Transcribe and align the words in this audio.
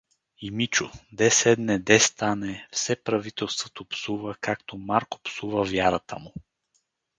И 0.37 0.51
Мичо, 0.51 0.91
де 1.11 1.31
седне, 1.31 1.79
де 1.79 1.99
стане, 1.99 2.67
все 2.71 2.95
правителството 2.95 3.85
псува, 3.85 4.35
както 4.41 4.77
Марко 4.77 5.19
псува 5.23 5.63
вярата 5.63 6.19
му. 6.19 6.33